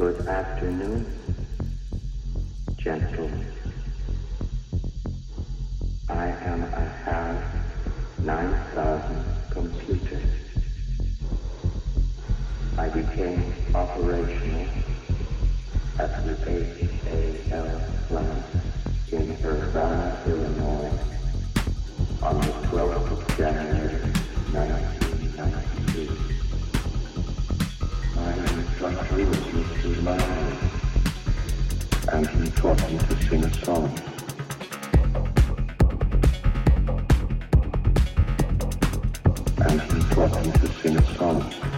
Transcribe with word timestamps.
Good 0.00 0.26
afternoon, 0.26 1.04
gentlemen. 2.78 3.46
I 6.08 6.28
am 6.28 6.62
a 6.62 6.88
HAL 7.04 7.42
9,000 8.20 9.24
computer. 9.50 10.22
I 12.78 12.88
became 12.88 13.52
operational 13.74 14.68
at 15.98 16.24
the 16.24 16.34
HAL 17.50 17.80
plant 18.08 18.44
in 19.12 19.36
Urbana, 19.44 20.22
Illinois 20.26 20.98
on 22.22 22.40
the 22.40 22.46
12th 22.68 23.10
of 23.12 23.36
January 23.36 24.12
19. 24.50 25.09
And 28.82 28.96
he 32.30 32.50
taught 32.52 32.80
him 32.80 32.98
to 32.98 33.14
sing 33.28 33.44
a 33.44 33.54
song. 33.62 33.92
And 39.58 39.80
he 39.82 40.00
taught 40.14 40.34
him 40.34 40.52
to 40.52 40.66
sing 40.80 40.96
a 40.96 41.02
song. 41.14 41.69